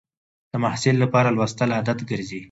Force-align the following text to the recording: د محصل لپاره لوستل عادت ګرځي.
د 0.51 0.53
محصل 0.63 0.95
لپاره 1.03 1.33
لوستل 1.35 1.69
عادت 1.77 1.99
ګرځي. 2.09 2.39